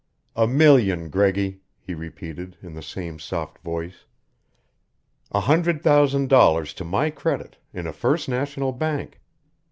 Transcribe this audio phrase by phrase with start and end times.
[0.35, 4.05] "A million, Greggy," he repeated, in the same soft voice.
[5.31, 9.21] "A hundred thousand dollars to my credit in a First National Bank!